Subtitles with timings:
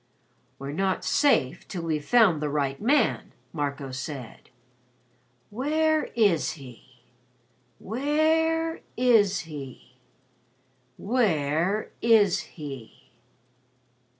[0.57, 4.49] "We're not safe till we've found the right man," Marco said.
[5.51, 7.01] "Where is he?
[7.77, 9.97] Where is he?
[10.97, 13.11] Where is he?"